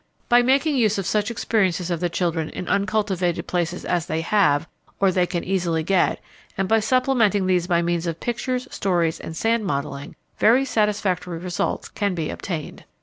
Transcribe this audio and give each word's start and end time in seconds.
By 0.29 0.41
making 0.41 0.77
use 0.77 0.97
of 0.97 1.05
such 1.05 1.29
experiences 1.29 1.91
of 1.91 1.99
the 1.99 2.09
children 2.09 2.49
in 2.49 2.67
uncultivated 2.67 3.45
places 3.45 3.85
as 3.85 4.07
they 4.07 4.21
have 4.21 4.67
or 4.99 5.11
they 5.11 5.27
can 5.27 5.43
easily 5.43 5.83
get, 5.83 6.19
and 6.57 6.67
by 6.67 6.79
supplementing 6.79 7.45
these 7.45 7.67
by 7.67 7.83
means 7.83 8.07
of 8.07 8.19
pictures, 8.19 8.67
stories, 8.71 9.19
and 9.19 9.37
sand 9.37 9.63
modeling, 9.63 10.15
very 10.39 10.65
satisfactory 10.65 11.37
results 11.37 11.87
can 11.87 12.15
be 12.15 12.31
obtained. 12.31 12.83